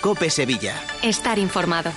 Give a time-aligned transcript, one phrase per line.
[0.00, 0.74] Cope Sevilla.
[1.02, 1.90] Estar informado.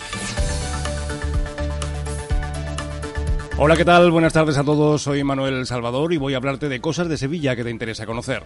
[3.57, 4.11] Hola, ¿qué tal?
[4.11, 5.03] Buenas tardes a todos.
[5.03, 8.43] Soy Manuel Salvador y voy a hablarte de cosas de Sevilla que te interesa conocer.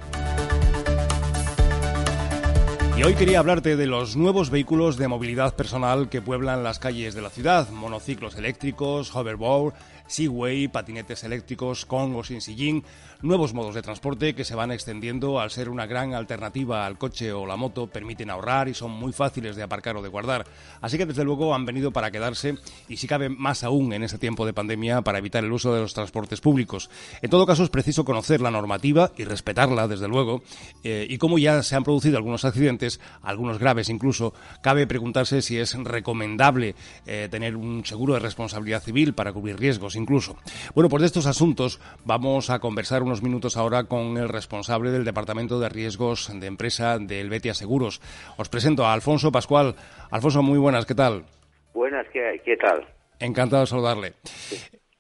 [2.98, 7.16] Y hoy quería hablarte de los nuevos vehículos de movilidad personal que pueblan las calles
[7.16, 7.70] de la ciudad.
[7.70, 9.74] Monociclos eléctricos, hoverboard,
[10.08, 12.84] Seaway, patinetes eléctricos con o sin sillín,
[13.22, 17.32] nuevos modos de transporte que se van extendiendo al ser una gran alternativa al coche
[17.32, 20.46] o la moto, permiten ahorrar y son muy fáciles de aparcar o de guardar.
[20.82, 22.56] Así que desde luego han venido para quedarse
[22.88, 25.82] y si cabe más aún en este tiempo de pandemia para evitar el uso de
[25.82, 26.90] los transportes públicos.
[27.22, 30.42] En todo caso es preciso conocer la normativa y respetarla desde luego
[30.84, 35.58] eh, y como ya se han producido algunos accidentes, algunos graves incluso, cabe preguntarse si
[35.58, 40.38] es recomendable eh, tener un seguro de responsabilidad civil para cubrir riesgos incluso.
[40.74, 45.04] Bueno, pues de estos asuntos vamos a conversar unos minutos ahora con el responsable del
[45.04, 48.02] Departamento de Riesgos de Empresa del Betia Seguros.
[48.38, 49.76] Os presento a Alfonso Pascual.
[50.12, 51.26] Alfonso, muy buenas, ¿qué tal?
[51.74, 52.88] Buenas, ¿qué, qué tal?
[53.20, 54.14] Encantado de saludarle.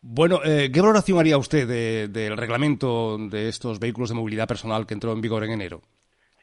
[0.01, 1.67] Bueno, eh, ¿qué valoración haría usted
[2.09, 5.81] del reglamento de estos vehículos de movilidad personal que entró en vigor en enero?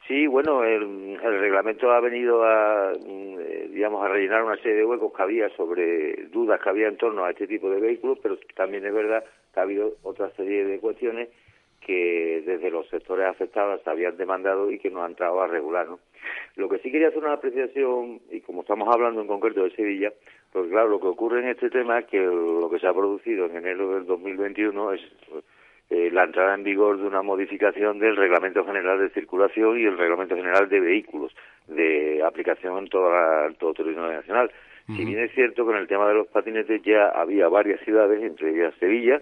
[0.07, 4.85] Sí, bueno, el, reglamento ha venido a, mm, eh, digamos, a rellenar una serie de
[4.85, 8.37] huecos que había sobre dudas que había en torno a este tipo de vehículos, pero
[8.55, 11.29] también es verdad que ha habido otra serie de cuestiones
[11.81, 15.87] que desde los sectores afectados se habían demandado y que no han entrado a regular.
[15.87, 15.99] ¿no?
[16.55, 20.13] Lo que sí quería hacer una apreciación, y como estamos hablando en concreto de Sevilla,
[20.51, 23.45] pues claro, lo que ocurre en este tema es que lo que se ha producido
[23.47, 25.01] en enero del 2021 es
[25.95, 29.97] eh, la entrada en vigor de una modificación del Reglamento General de Circulación y el
[29.97, 31.33] Reglamento General de Vehículos,
[31.67, 34.51] de aplicación en, toda todo el territorio nacional.
[34.87, 38.21] Si bien es cierto que en el tema de los patinetes ya había varias ciudades,
[38.21, 39.21] entre ellas Sevilla,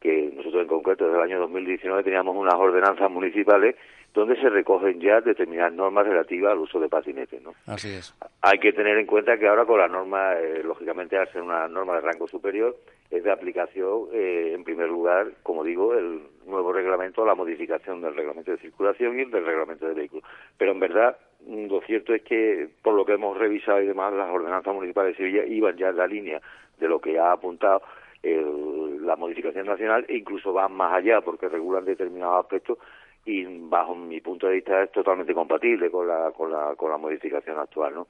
[0.00, 3.76] que nosotros en concreto desde el año 2019 teníamos unas ordenanzas municipales
[4.14, 7.42] donde se recogen ya determinadas normas relativas al uso de patinetes.
[7.42, 7.54] ¿no?
[7.66, 8.14] Así es.
[8.42, 11.68] Hay que tener en cuenta que ahora con la norma, eh, lógicamente al ser una
[11.68, 12.76] norma de rango superior,
[13.10, 18.16] es de aplicación, eh, en primer lugar, como digo, el nuevo reglamento, la modificación del
[18.16, 20.24] reglamento de circulación y del reglamento de vehículos.
[20.56, 24.12] Pero en verdad, mm, lo cierto es que, por lo que hemos revisado y demás,
[24.12, 26.40] las ordenanzas municipales de Sevilla iban ya en la línea
[26.78, 27.82] de lo que ha apuntado
[29.08, 32.78] la modificación nacional e incluso van más allá porque regulan determinados aspectos
[33.24, 36.98] y bajo mi punto de vista es totalmente compatible con la con la con la
[36.98, 38.06] modificación actual no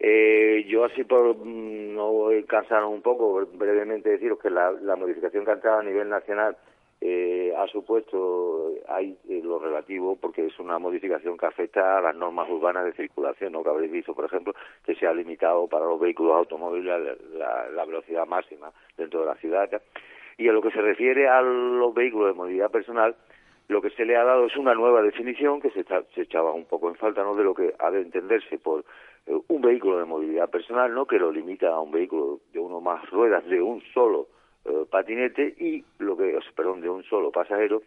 [0.00, 5.44] eh, yo así por mm, no a un poco brevemente deciros que la, la modificación
[5.44, 6.56] que ha entrado a nivel nacional
[7.00, 12.16] eh, ha supuesto hay eh, lo relativo porque es una modificación que afecta a las
[12.16, 13.62] normas urbanas de circulación, ¿no?
[13.62, 14.54] que habréis visto, por ejemplo,
[14.84, 19.70] que se ha limitado para los vehículos automóviles la, velocidad máxima dentro de la ciudad.
[20.36, 23.14] Y a lo que se refiere a los vehículos de movilidad personal,
[23.68, 26.64] lo que se le ha dado es una nueva definición que se, se echaba un
[26.64, 27.34] poco en falta ¿no?
[27.36, 28.84] de lo que ha de entenderse por
[29.26, 31.06] eh, un vehículo de movilidad personal, ¿no?
[31.06, 34.28] que lo limita a un vehículo de uno más ruedas de un solo
[34.64, 35.84] eh, patinete y
[36.18, 37.82] que, perdón, de un solo pasajero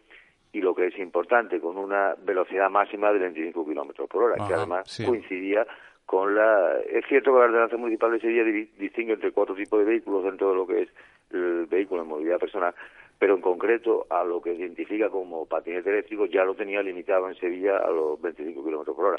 [0.52, 4.54] y lo que es importante, con una velocidad máxima de 25 kilómetros por hora, que
[4.54, 5.66] además coincidía
[6.04, 6.78] con la.
[6.80, 8.44] Es cierto que la ordenanza municipal de Sevilla
[8.78, 10.88] distingue entre cuatro tipos de vehículos dentro de lo que es
[11.30, 12.74] el vehículo de movilidad personal,
[13.18, 17.36] pero en concreto a lo que identifica como patinete eléctrico ya lo tenía limitado en
[17.36, 19.18] Sevilla a los 25 kilómetros por hora.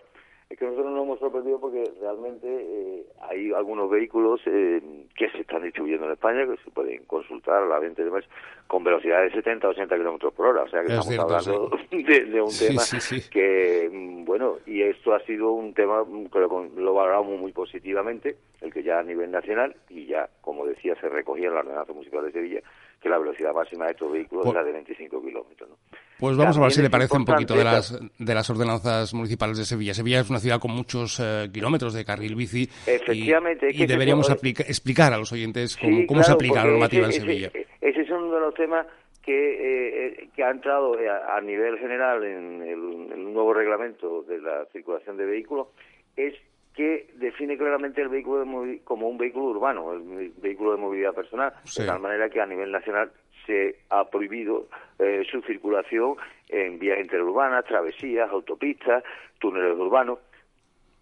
[0.54, 4.80] Es que nosotros nos hemos sorprendido porque realmente eh, hay algunos vehículos eh,
[5.16, 8.24] que se están distribuyendo en España que se pueden consultar a la venta de demás
[8.68, 10.62] con velocidades de 70 o 80 kilómetros por hora.
[10.62, 12.84] O sea que estamos hablando de, un tema
[13.32, 18.38] que, mm, bueno, y esto ha sido un tema que lo, lo, valoramos muy positivamente,
[18.62, 21.94] el que ya a nivel nacional, y ya, como decía, se recogía en la ordenanza
[21.94, 22.62] municipal de Sevilla,
[23.02, 25.68] que la velocidad máxima de estos vehículos es la de 25 kilómetros.
[25.68, 25.78] ¿no?
[26.24, 29.58] Pues vamos a ver si le parece un poquito de las, de las ordenanzas municipales
[29.58, 29.94] de Sevilla.
[29.94, 32.64] Sevilla es una ciudad con muchos eh, kilómetros de carril bici.
[32.88, 33.68] Efectivamente.
[33.70, 35.76] Y, deberíamos explicar a los oyentes
[36.08, 37.52] cómo, se aplica la normativa en Sevilla.
[37.82, 38.88] Ese, es uno de los temas
[39.22, 40.96] que, eh, eh, que ha entrado
[41.28, 45.68] a, nivel general en el, nuevo reglamento de la circulación de vehículos,
[46.16, 46.36] es
[46.74, 48.44] que define claramente el vehículo
[48.84, 52.72] como un vehículo urbano, el vehículo de movilidad personal, de tal manera que a nivel
[52.72, 53.12] nacional
[53.46, 54.68] se ha prohibido
[55.00, 56.16] eh, su circulación
[56.50, 59.04] en vías interurbanas, travesías, autopistas,
[59.40, 60.20] túneles urbanos.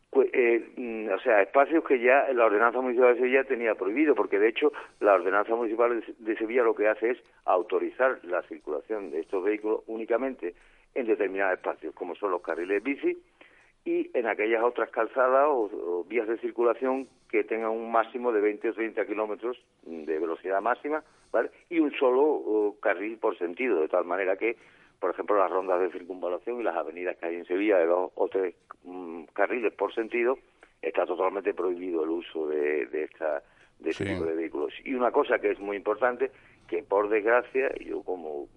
[0.10, 4.14] Pues, eh, mm, o sea, espacios que ya la ordenanza municipal de Sevilla tenía prohibido,
[4.14, 9.12] porque de hecho la ordenanza municipal de Sevilla lo que hace es autorizar la circulación
[9.12, 10.54] de estos vehículos únicamente
[10.96, 13.18] en determinados espacios, como son los carriles bici
[13.86, 18.70] y en aquellas otras calzadas o, vías de circulación que tengan un máximo de 20
[18.70, 21.50] o 30 kilómetros de velocidad máxima, ¿vale?
[21.70, 24.58] Y un solo carril por sentido, de tal manera que,
[25.00, 28.12] por ejemplo, las rondas de circunvalación y las avenidas que hay en Sevilla de dos
[28.16, 30.38] o tres mm, carriles por sentido,
[30.82, 33.44] está totalmente prohibido el uso de, de esta
[33.82, 34.74] de este tipo de vehículos.
[34.84, 36.32] Y una cosa que es muy importante,
[36.68, 38.48] que por desgracia, yo como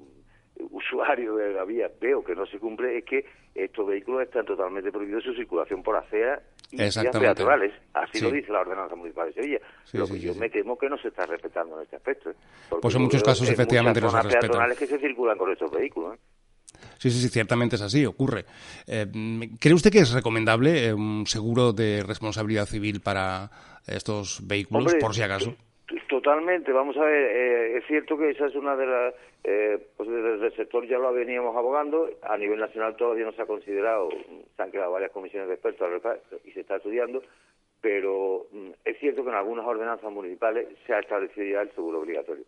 [0.71, 3.25] usuario de la vía veo que no se cumple, es que
[3.55, 7.73] estos vehículos están totalmente prohibidos su circulación por acera y vías peatonales.
[7.93, 9.59] Así lo dice la ordenanza municipal de Sevilla.
[9.93, 12.31] lo que yo me temo que no se está respetando en este aspecto.
[12.31, 12.35] ¿eh?
[12.81, 14.41] Pues en muchos casos, efectivamente, no se respeta.
[14.41, 16.15] peatonales que se circulan con estos vehículos.
[16.15, 16.19] ¿eh?
[16.99, 18.45] Sí, sí, sí, ciertamente es así, ocurre.
[18.87, 19.07] Eh,
[19.61, 23.51] ¿Cree usted que es recomendable un seguro de responsabilidad civil para
[23.87, 25.55] estos vehículos, por si acaso?
[26.25, 30.09] Totalmente, vamos a ver, eh, es cierto que esa es una de las, eh, pues
[30.09, 34.09] desde el sector ya lo veníamos abogando, a nivel nacional todavía no se ha considerado,
[34.57, 36.03] se han creado varias comisiones de expertos
[36.47, 37.23] y se está estudiando,
[37.83, 42.01] pero mm, es cierto que en algunas ordenanzas municipales se ha establecido ya el seguro
[42.01, 42.45] obligatorio.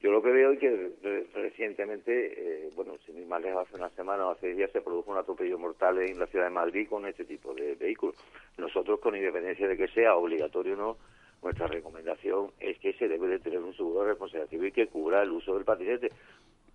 [0.00, 4.26] Yo lo que veo es que recientemente, eh, bueno, sin más lejos, hace una semana
[4.26, 7.26] o hace días se produjo un atropello mortal en la ciudad de Madrid con este
[7.26, 8.16] tipo de vehículos.
[8.56, 10.96] Nosotros, con independencia de que sea obligatorio o no,
[11.42, 15.22] nuestra recomendación es que se debe de tener un seguro de responsabilidad civil que cubra
[15.22, 16.10] el uso del patinete.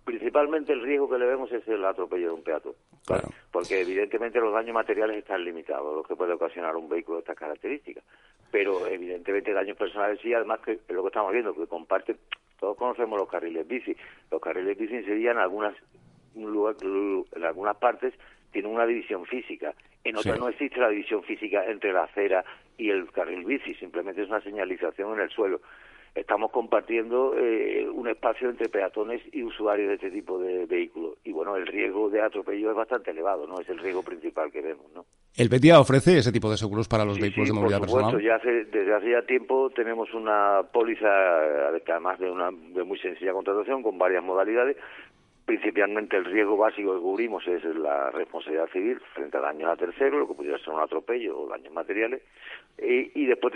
[0.04, 2.74] Principalmente el riesgo que le vemos es el atropello de un peatón,
[3.50, 7.38] porque evidentemente los daños materiales están limitados, los que puede ocasionar un vehículo de estas
[7.38, 8.04] características,
[8.50, 12.16] pero evidentemente daños personales sí, además que es lo que estamos viendo, que comparte,
[12.60, 13.96] todos conocemos los carriles bici,
[14.30, 15.74] los carriles bici en algunas,
[16.34, 18.12] en algunas partes
[18.52, 19.74] tienen una división física
[20.04, 22.44] en otras no existe la división física entre la acera
[22.78, 25.60] y el carril bici, simplemente es una señalización en el suelo.
[26.14, 31.14] Estamos compartiendo eh, un espacio entre peatones y usuarios de este tipo de vehículos.
[31.24, 33.58] Y bueno, el riesgo de atropello es bastante elevado, ¿no?
[33.58, 35.04] Es el riesgo principal que vemos, ¿no?
[35.36, 38.36] ¿El PETIA ofrece ese tipo de seguros para los vehículos de movilidad por supuesto, Ya
[38.36, 41.08] hace, desde hace ya tiempo tenemos una póliza,
[41.66, 44.76] además de una de muy sencilla contratación, con varias modalidades,
[45.44, 50.20] Principalmente el riesgo básico que cubrimos es la responsabilidad civil frente a daños a terceros,
[50.20, 52.22] lo que pudiera ser un atropello o daños materiales.
[52.78, 53.52] Y, después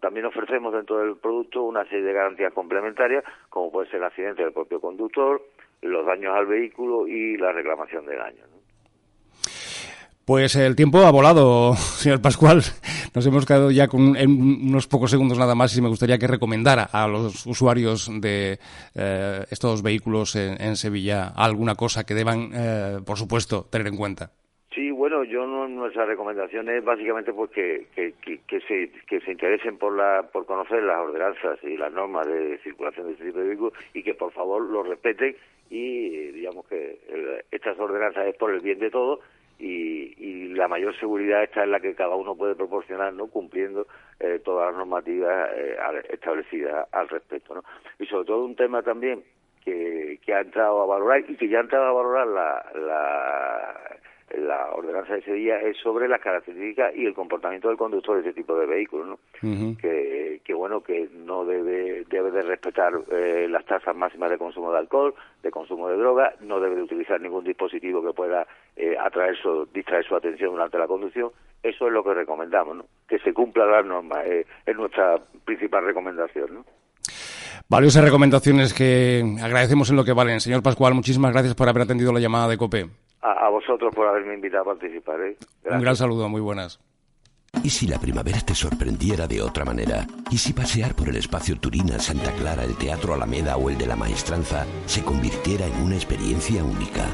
[0.00, 4.42] también ofrecemos dentro del producto una serie de garantías complementarias, como puede ser el accidente
[4.42, 5.42] del propio conductor,
[5.82, 8.48] los daños al vehículo y la reclamación de daños.
[10.28, 11.72] Pues el tiempo ha volado,
[12.02, 12.60] señor Pascual.
[13.14, 16.86] Nos hemos quedado ya con unos pocos segundos nada más y me gustaría que recomendara
[16.92, 18.58] a los usuarios de
[18.94, 24.28] eh, estos vehículos en, Sevilla alguna cosa que deban, eh, por supuesto, tener en cuenta.
[24.74, 30.44] Sí, bueno, yo no, nuestra recomendación es básicamente pues que, se, interesen por, la, por
[30.44, 34.12] conocer las ordenanzas y las normas de circulación de este tipo de vehículos y que
[34.12, 35.34] por favor lo respeten
[35.70, 36.98] y digamos que
[37.50, 39.20] estas ordenanzas es por el bien de todos
[39.58, 43.28] y, y, la mayor seguridad está en la que cada uno puede proporcionar, ¿no?
[43.28, 43.86] Cumpliendo
[44.20, 45.76] eh, todas las normativas eh,
[46.10, 47.64] establecidas al respecto, ¿no?
[47.98, 49.22] Y sobre todo un tema también
[49.64, 53.97] que, que ha entrado a valorar y que ya ha entrado a valorar la, la
[54.36, 58.28] la ordenanza de ese día es sobre las características y el comportamiento del conductor de
[58.28, 59.18] ese tipo de vehículos, ¿no?
[59.76, 64.72] que, que, bueno, que no debe, debe de respetar eh, las tasas máximas de consumo
[64.72, 68.46] de alcohol, de consumo de droga, no debe de utilizar ningún dispositivo que pueda
[68.76, 71.30] eh, atraer su, distraer su atención durante la conducción.
[71.62, 72.84] Eso es lo que recomendamos, ¿no?
[73.08, 76.64] Que se cumpla las normas, eh, es nuestra principal recomendación, ¿no?
[77.70, 80.40] Valiosas recomendaciones que agradecemos en lo que valen.
[80.40, 82.86] Señor Pascual, muchísimas gracias por haber atendido la llamada de COPE.
[83.20, 85.20] A, vosotros por haberme invitado a participar.
[85.20, 85.36] ¿eh?
[85.68, 86.80] Un gran saludo, muy buenas.
[87.64, 90.06] ¿Y si la primavera te sorprendiera de otra manera?
[90.30, 93.86] ¿Y si pasear por el espacio Turina, Santa Clara, el Teatro Alameda o el de
[93.86, 97.06] la Maestranza se convirtiera en una experiencia única?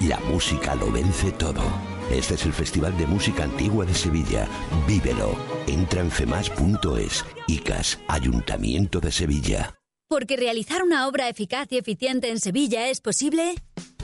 [0.00, 1.62] La música lo vence todo.
[2.10, 4.48] Este es el Festival de Música Antigua de Sevilla.
[4.86, 5.34] Vívelo.
[5.66, 7.24] Entra en femas.es.
[7.46, 9.74] ICAS, Ayuntamiento de Sevilla.
[10.08, 13.54] Porque realizar una obra eficaz y eficiente en Sevilla es posible.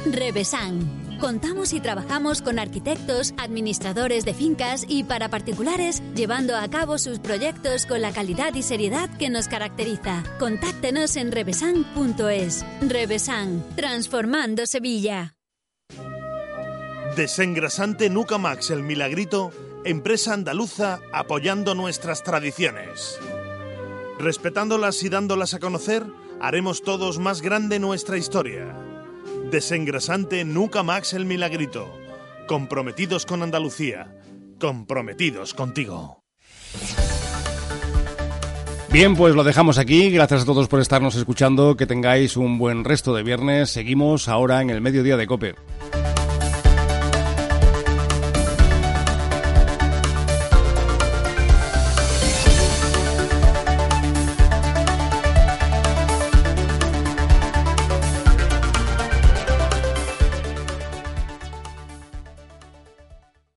[0.07, 6.97] Revesan Contamos y trabajamos con arquitectos, administradores de fincas y para particulares, llevando a cabo
[6.99, 10.23] sus proyectos con la calidad y seriedad que nos caracteriza.
[10.39, 12.65] Contáctenos en revesan.es.
[12.83, 15.35] Revesan, transformando Sevilla.
[17.17, 19.51] Desengrasante Nuca Max El Milagrito,
[19.85, 23.19] empresa andaluza apoyando nuestras tradiciones.
[24.21, 26.05] Respetándolas y dándolas a conocer,
[26.41, 28.88] haremos todos más grande nuestra historia.
[29.51, 31.99] Desengrasante Nuca Max el Milagrito.
[32.47, 34.15] Comprometidos con Andalucía.
[34.61, 36.23] Comprometidos contigo.
[38.93, 40.11] Bien, pues lo dejamos aquí.
[40.11, 41.77] Gracias a todos por estarnos escuchando.
[41.77, 43.71] Que tengáis un buen resto de viernes.
[43.71, 45.55] Seguimos ahora en el mediodía de Cope.